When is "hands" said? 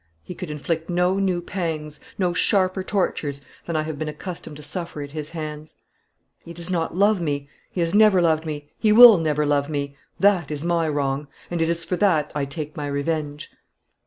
5.29-5.75